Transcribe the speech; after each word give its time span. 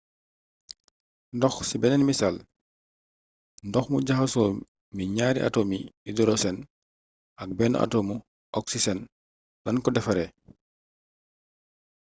ndox 1.35 1.55
ci 1.67 1.75
beneen 1.81 2.03
misaal 2.07 2.35
ndox 3.67 3.85
mu 3.91 3.97
jaxasoo 4.07 4.51
mi 4.95 5.03
ñaari 5.15 5.39
atomi 5.47 5.79
idorosen 6.09 6.57
aj 7.41 7.49
benn 7.57 7.75
atomu 7.83 8.15
oksisen 8.59 8.99
lañ 9.65 9.75
ko 9.83 9.89
defaree 9.95 10.29